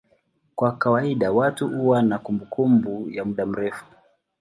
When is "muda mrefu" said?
3.25-3.85